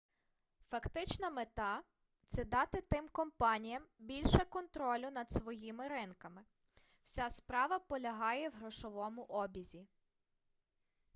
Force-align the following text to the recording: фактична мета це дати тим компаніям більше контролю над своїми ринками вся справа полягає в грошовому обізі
фактична 0.69 1.29
мета 1.29 1.83
це 2.23 2.45
дати 2.45 2.81
тим 2.81 3.09
компаніям 3.11 3.83
більше 3.99 4.45
контролю 4.45 5.11
над 5.11 5.31
своїми 5.31 5.87
ринками 5.87 6.43
вся 7.03 7.29
справа 7.29 7.79
полягає 7.79 8.49
в 8.49 8.53
грошовому 8.53 9.21
обізі 9.23 9.87